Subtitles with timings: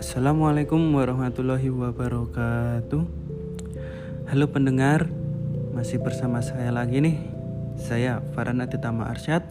[0.00, 3.02] Assalamualaikum warahmatullahi wabarakatuh.
[4.32, 5.08] Halo pendengar
[5.76, 7.20] Masih bersama saya lagi nih.
[7.76, 9.44] Saya Farhan Aditama Arsyad.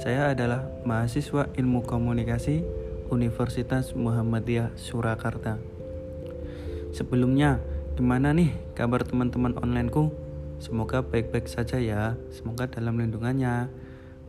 [0.00, 2.64] Saya adalah mahasiswa ilmu komunikasi
[3.12, 5.60] Universitas Muhammadiyah Surakarta.
[6.96, 7.60] Sebelumnya
[7.98, 10.14] Gimana nih kabar teman-teman onlineku?
[10.62, 12.14] Semoga baik-baik saja ya.
[12.30, 13.66] Semoga dalam lindungannya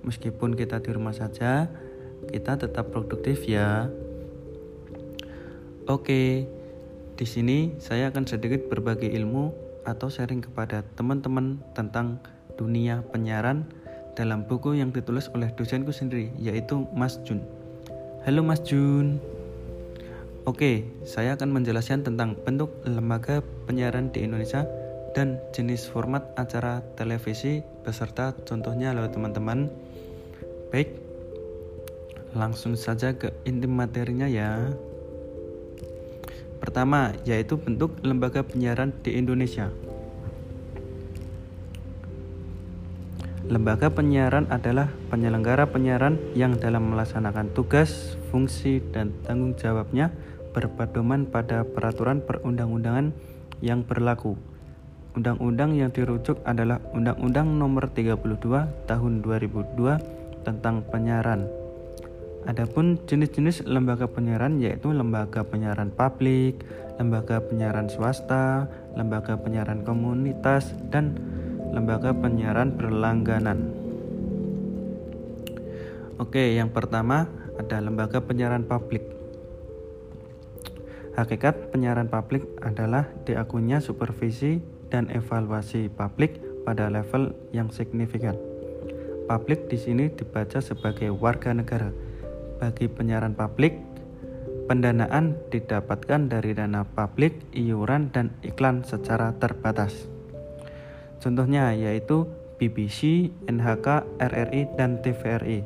[0.09, 1.69] Meskipun kita di rumah saja
[2.25, 3.85] Kita tetap produktif ya
[5.89, 6.45] Oke,
[7.17, 9.49] di sini saya akan sedikit berbagi ilmu
[9.89, 12.21] atau sharing kepada teman-teman tentang
[12.61, 13.65] dunia penyiaran
[14.13, 17.41] dalam buku yang ditulis oleh dosenku sendiri, yaitu Mas Jun.
[18.21, 19.17] Halo Mas Jun.
[20.45, 24.69] Oke, saya akan menjelaskan tentang bentuk lembaga penyiaran di Indonesia
[25.17, 29.88] dan jenis format acara televisi beserta contohnya loh teman-teman.
[30.69, 31.01] Baik,
[32.37, 34.69] langsung saja ke inti materinya ya.
[36.61, 39.73] Pertama, yaitu bentuk lembaga penyiaran di Indonesia.
[43.49, 50.13] Lembaga penyiaran adalah penyelenggara penyiaran yang dalam melaksanakan tugas, fungsi, dan tanggung jawabnya
[50.53, 53.09] berpedoman pada peraturan perundang-undangan
[53.65, 54.37] yang berlaku.
[55.17, 58.21] Undang-undang yang dirujuk adalah Undang-Undang Nomor 32
[58.85, 61.59] Tahun 2002 tentang Penyiaran
[62.47, 66.63] Adapun jenis-jenis lembaga penyiaran yaitu lembaga penyiaran publik,
[66.95, 68.65] lembaga penyiaran swasta,
[68.97, 71.19] lembaga penyiaran komunitas, dan
[71.75, 73.75] lembaga penyiaran berlangganan.
[76.17, 77.29] Oke, yang pertama
[77.59, 79.03] ada lembaga penyiaran publik.
[81.19, 88.48] Hakikat penyiaran publik adalah diakunya supervisi dan evaluasi publik pada level yang signifikan.
[89.29, 91.93] Publik di sini dibaca sebagai warga negara
[92.57, 93.77] bagi penyiaran publik,
[94.65, 100.09] pendanaan didapatkan dari dana publik, iuran, dan iklan secara terbatas.
[101.21, 102.25] Contohnya yaitu
[102.57, 105.61] BBC, NHK, RRI, dan TVRI.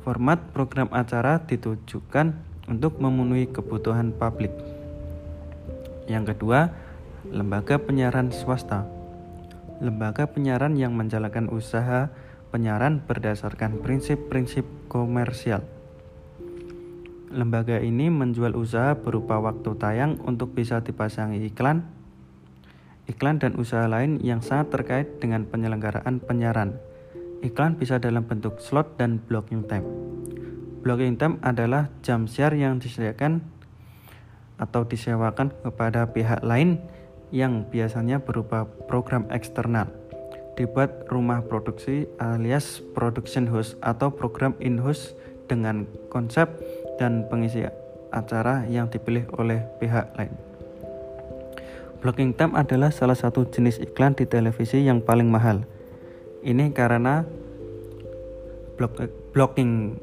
[0.00, 2.32] Format program acara ditujukan
[2.72, 4.56] untuk memenuhi kebutuhan publik.
[6.08, 6.72] Yang kedua,
[7.28, 8.88] lembaga penyiaran swasta.
[9.84, 12.08] Lembaga penyiaran yang menjalankan usaha
[12.50, 15.66] penyiaran berdasarkan prinsip-prinsip komersial.
[17.26, 21.84] Lembaga ini menjual usaha berupa waktu tayang untuk bisa dipasangi iklan,
[23.10, 26.78] iklan dan usaha lain yang sangat terkait dengan penyelenggaraan penyiaran.
[27.42, 29.84] Iklan bisa dalam bentuk slot dan blocking time.
[30.86, 33.42] Blocking time adalah jam siar yang disediakan
[34.56, 36.80] atau disewakan kepada pihak lain
[37.34, 39.90] yang biasanya berupa program eksternal
[40.56, 45.12] dibuat rumah produksi alias production house atau program in-house
[45.46, 46.48] dengan konsep
[46.96, 47.68] dan pengisi
[48.10, 50.32] acara yang dipilih oleh pihak lain.
[52.00, 55.64] Blocking time adalah salah satu jenis iklan di televisi yang paling mahal.
[56.40, 57.24] Ini karena
[59.32, 59.96] blocking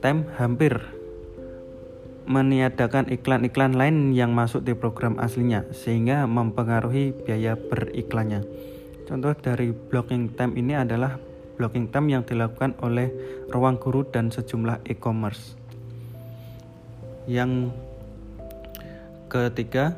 [0.00, 0.80] time hampir
[2.28, 8.44] meniadakan iklan-iklan lain yang masuk di program aslinya sehingga mempengaruhi biaya beriklannya.
[9.08, 11.16] Contoh dari blocking time ini adalah
[11.56, 13.08] blocking time yang dilakukan oleh
[13.48, 15.56] Ruang Guru dan sejumlah e-commerce.
[17.24, 17.72] Yang
[19.32, 19.96] ketiga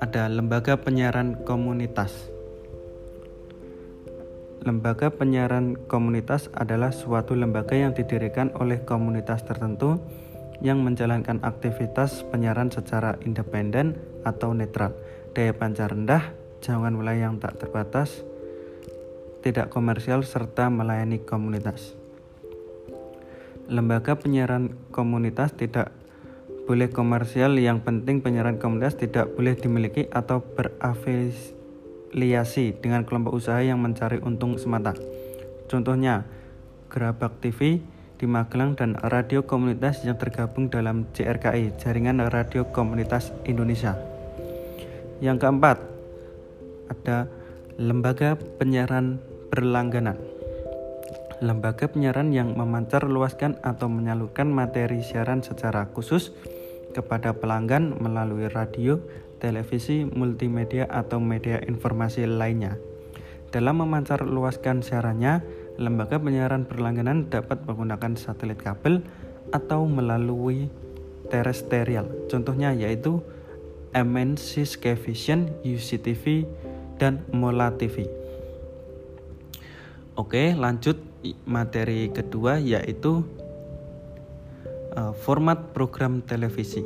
[0.00, 2.32] ada lembaga penyiaran komunitas.
[4.64, 10.00] Lembaga penyiaran komunitas adalah suatu lembaga yang didirikan oleh komunitas tertentu
[10.64, 14.96] yang menjalankan aktivitas penyiaran secara independen atau netral,
[15.36, 18.20] daya pancar rendah, jangkauan wilayah yang tak terbatas,
[19.40, 21.96] tidak komersial, serta melayani komunitas.
[23.70, 25.96] Lembaga penyiaran komunitas tidak
[26.68, 33.80] boleh komersial, yang penting penyiaran komunitas tidak boleh dimiliki atau berafiliasi dengan kelompok usaha yang
[33.82, 34.94] mencari untung semata.
[35.66, 36.24] Contohnya,
[36.90, 37.80] Gerabak TV
[38.20, 43.96] di Magelang dan radio komunitas yang tergabung dalam JRKI, Jaringan Radio Komunitas Indonesia.
[45.24, 45.89] Yang keempat,
[46.90, 47.30] ada
[47.78, 49.22] lembaga penyiaran
[49.54, 50.18] berlangganan
[51.40, 56.36] lembaga penyiaran yang memancar luaskan atau menyalurkan materi siaran secara khusus
[56.92, 59.00] kepada pelanggan melalui radio,
[59.40, 62.76] televisi, multimedia, atau media informasi lainnya.
[63.50, 65.42] Dalam memancar luaskan siarannya,
[65.80, 69.00] lembaga penyiaran berlangganan dapat menggunakan satelit kabel
[69.50, 70.68] atau melalui
[71.32, 72.06] terestrial.
[72.28, 73.24] Contohnya yaitu
[73.96, 76.46] MNC Skyvision, UCTV,
[77.00, 78.04] dan Mola TV.
[80.20, 81.00] Oke, lanjut
[81.48, 83.24] materi kedua yaitu
[84.92, 86.84] uh, format program televisi.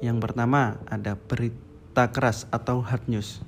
[0.00, 3.44] Yang pertama ada berita keras atau hard news.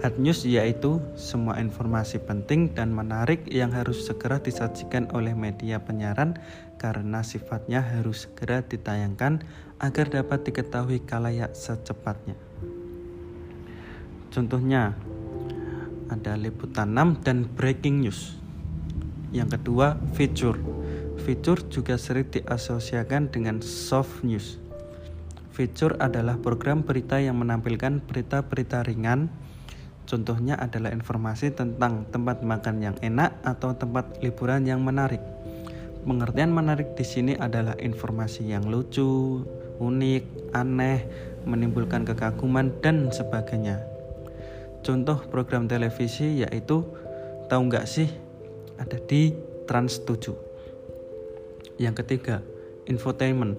[0.00, 6.36] Hard news yaitu semua informasi penting dan menarik yang harus segera disajikan oleh media penyiaran
[6.80, 9.44] karena sifatnya harus segera ditayangkan
[9.80, 12.53] agar dapat diketahui kalayak secepatnya.
[14.34, 14.98] Contohnya
[16.10, 18.34] ada liputan 6 dan breaking news.
[19.30, 20.58] Yang kedua, feature.
[21.22, 24.58] Feature juga sering diasosiasikan dengan soft news.
[25.54, 29.30] Feature adalah program berita yang menampilkan berita-berita ringan
[30.04, 35.20] Contohnya adalah informasi tentang tempat makan yang enak atau tempat liburan yang menarik.
[36.04, 39.40] Pengertian menarik di sini adalah informasi yang lucu,
[39.80, 41.00] unik, aneh,
[41.48, 43.93] menimbulkan kekaguman dan sebagainya.
[44.84, 46.84] Contoh program televisi yaitu
[47.48, 48.04] tahu nggak sih
[48.76, 49.32] ada di
[49.64, 51.80] Trans 7.
[51.80, 52.44] Yang ketiga,
[52.84, 53.56] infotainment.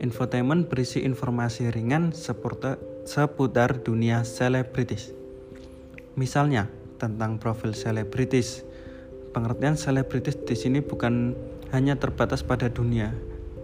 [0.00, 5.12] Infotainment berisi informasi ringan seputar, seputar dunia selebritis.
[6.16, 8.64] Misalnya tentang profil selebritis.
[9.36, 11.36] Pengertian selebritis di sini bukan
[11.72, 13.12] hanya terbatas pada dunia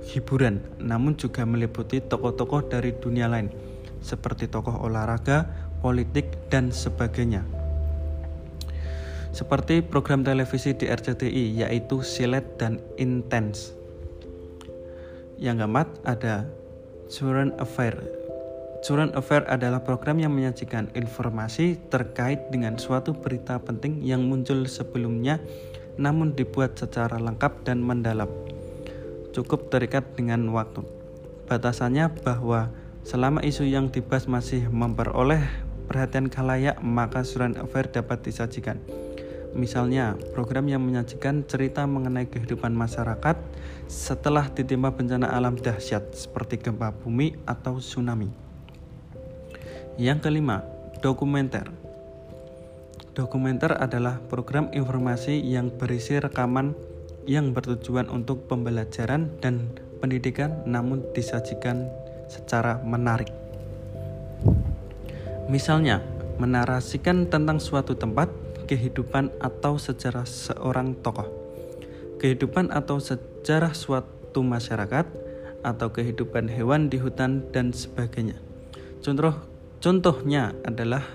[0.08, 3.52] hiburan, namun juga meliputi tokoh-tokoh dari dunia lain,
[4.00, 7.48] seperti tokoh olahraga, politik, dan sebagainya.
[9.32, 13.72] Seperti program televisi di RCTI, yaitu Silet dan Intense.
[15.40, 16.44] Yang keempat ada
[17.08, 18.18] Current Affair
[18.78, 25.42] Current Affair adalah program yang menyajikan informasi terkait dengan suatu berita penting yang muncul sebelumnya
[25.98, 28.30] namun dibuat secara lengkap dan mendalam.
[29.34, 30.86] Cukup terikat dengan waktu.
[31.50, 32.70] Batasannya bahwa
[33.02, 35.42] selama isu yang dibahas masih memperoleh
[35.88, 38.76] perhatian kalayak maka Current Affair dapat disajikan.
[39.56, 43.40] Misalnya, program yang menyajikan cerita mengenai kehidupan masyarakat
[43.88, 48.28] setelah ditimpa bencana alam dahsyat seperti gempa bumi atau tsunami.
[49.96, 50.62] Yang kelima,
[51.00, 51.72] dokumenter.
[53.16, 56.76] Dokumenter adalah program informasi yang berisi rekaman
[57.26, 61.90] yang bertujuan untuk pembelajaran dan pendidikan namun disajikan
[62.30, 63.47] secara menarik.
[65.48, 66.04] Misalnya,
[66.36, 68.28] menarasikan tentang suatu tempat,
[68.68, 71.26] kehidupan atau sejarah seorang tokoh.
[72.20, 75.08] Kehidupan atau sejarah suatu masyarakat
[75.64, 78.36] atau kehidupan hewan di hutan dan sebagainya.
[79.00, 81.06] Contoh Contohnya adalah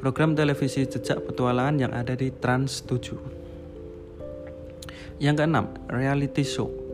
[0.00, 5.20] program televisi Jejak Petualangan yang ada di Trans 7.
[5.20, 6.87] Yang keenam, reality show.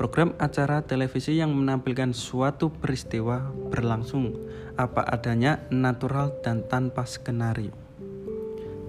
[0.00, 4.32] Program acara televisi yang menampilkan suatu peristiwa berlangsung
[4.80, 7.68] apa adanya, natural dan tanpa skenario.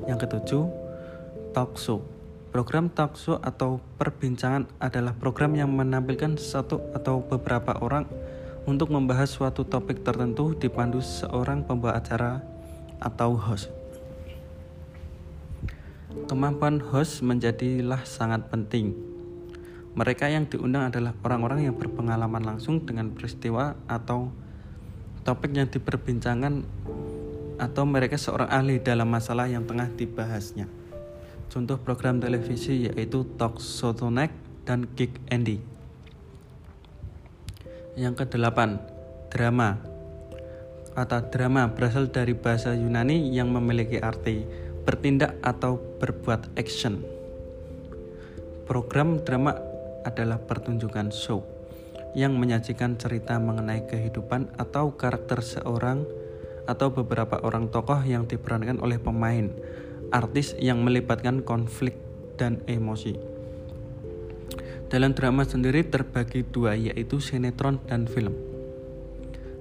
[0.08, 0.72] Yang ketujuh,
[1.52, 2.00] talk show.
[2.56, 8.08] Program talk show atau perbincangan adalah program yang menampilkan satu atau beberapa orang
[8.64, 12.40] untuk membahas suatu topik tertentu dipandu seorang pembawa acara
[13.04, 13.68] atau host.
[16.32, 19.11] Kemampuan host menjadilah sangat penting.
[19.92, 24.32] Mereka yang diundang adalah orang-orang yang berpengalaman langsung dengan peristiwa atau
[25.28, 26.64] topik yang diperbincangkan
[27.60, 30.66] atau mereka seorang ahli dalam masalah yang tengah dibahasnya.
[31.52, 33.60] Contoh program televisi yaitu Talk
[34.00, 34.32] Tonight
[34.64, 35.60] dan Geek Andy.
[38.00, 38.80] Yang kedelapan,
[39.28, 39.76] drama.
[40.96, 44.48] Kata drama berasal dari bahasa Yunani yang memiliki arti
[44.88, 47.04] bertindak atau berbuat action.
[48.66, 49.71] Program drama
[50.04, 51.46] adalah pertunjukan show
[52.12, 56.04] yang menyajikan cerita mengenai kehidupan atau karakter seorang
[56.68, 59.50] atau beberapa orang tokoh yang diperankan oleh pemain,
[60.12, 61.96] artis yang melibatkan konflik
[62.36, 63.16] dan emosi.
[64.92, 68.36] Dalam drama sendiri terbagi dua yaitu sinetron dan film.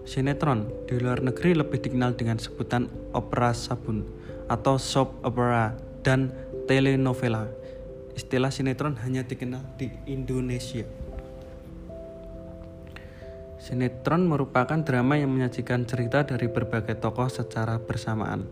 [0.03, 4.03] Sinetron di luar negeri lebih dikenal dengan sebutan opera sabun
[4.51, 6.35] atau soap opera dan
[6.67, 7.47] telenovela.
[8.15, 10.83] Istilah sinetron hanya dikenal di Indonesia.
[13.61, 18.49] Sinetron merupakan drama yang menyajikan cerita dari berbagai tokoh secara bersamaan.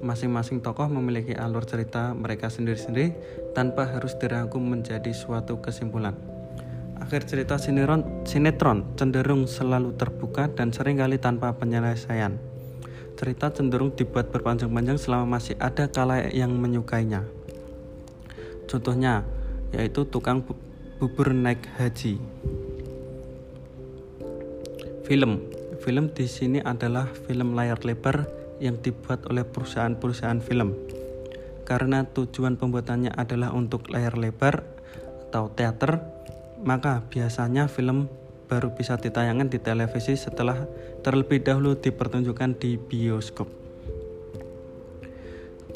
[0.00, 3.16] Masing-masing tokoh memiliki alur cerita mereka sendiri-sendiri
[3.52, 6.16] tanpa harus dirangkum menjadi suatu kesimpulan.
[6.96, 12.40] Akhir cerita sinetron, sinetron cenderung selalu terbuka dan sering kali tanpa penyelesaian.
[13.16, 17.24] Cerita cenderung dibuat berpanjang-panjang selama masih ada kala yang menyukainya.
[18.66, 19.22] Contohnya
[19.74, 20.42] yaitu tukang
[20.98, 22.18] bubur naik haji.
[25.06, 25.38] Film,
[25.82, 28.26] film di sini adalah film layar lebar
[28.58, 30.74] yang dibuat oleh perusahaan-perusahaan film.
[31.66, 34.62] karena tujuan pembuatannya adalah untuk layar lebar
[35.28, 35.98] atau teater,
[36.62, 38.06] maka biasanya film
[38.46, 40.62] baru bisa ditayangkan di televisi setelah
[41.02, 43.65] terlebih dahulu dipertunjukkan di bioskop.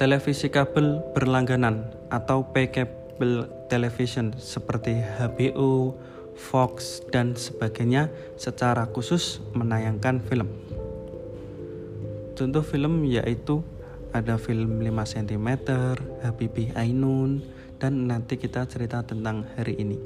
[0.00, 5.92] Televisi kabel berlangganan atau pay cable television seperti HBO,
[6.32, 8.08] Fox, dan sebagainya
[8.40, 10.48] secara khusus menayangkan film.
[12.32, 13.60] Contoh film yaitu
[14.16, 15.48] ada film 5 cm,
[16.24, 17.44] Habibie Ainun,
[17.76, 20.00] dan nanti kita cerita tentang hari ini.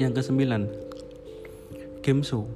[0.00, 0.64] Yang kesembilan,
[2.00, 2.48] game show.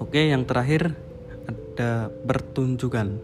[0.00, 0.96] Oke, yang terakhir
[1.44, 3.20] ada pertunjukan.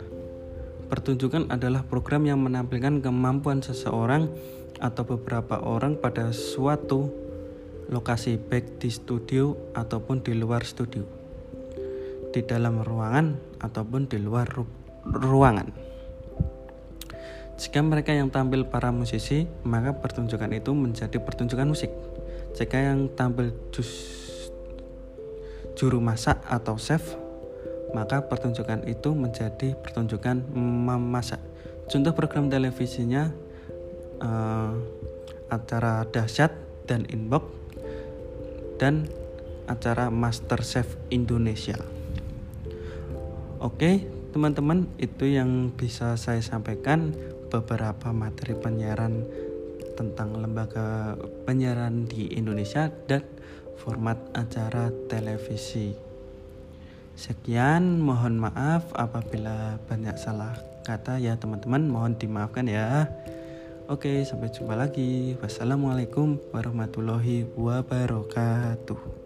[0.92, 4.28] Pertunjukan adalah program yang menampilkan kemampuan seseorang
[4.76, 7.08] atau beberapa orang pada suatu
[7.88, 11.19] lokasi baik di studio ataupun di luar studio
[12.30, 14.64] di dalam ruangan ataupun di luar ru
[15.06, 15.68] ruangan.
[17.60, 21.92] Jika mereka yang tampil para musisi maka pertunjukan itu menjadi pertunjukan musik.
[22.56, 23.90] Jika yang tampil jus
[25.76, 27.16] juru masak atau chef
[27.90, 31.42] maka pertunjukan itu menjadi pertunjukan memasak.
[31.90, 33.34] Contoh program televisinya
[34.22, 34.72] uh,
[35.50, 36.54] acara dahsyat
[36.86, 37.50] dan inbox
[38.78, 39.10] dan
[39.66, 41.99] acara Master Chef Indonesia.
[43.60, 47.12] Oke, teman-teman, itu yang bisa saya sampaikan
[47.52, 49.28] beberapa materi penyiaran
[50.00, 51.12] tentang lembaga
[51.44, 53.20] penyiaran di Indonesia dan
[53.76, 55.92] format acara televisi.
[57.20, 60.56] Sekian, mohon maaf apabila banyak salah
[60.88, 63.12] kata ya teman-teman, mohon dimaafkan ya.
[63.92, 65.36] Oke, sampai jumpa lagi.
[65.36, 69.19] Wassalamualaikum warahmatullahi wabarakatuh.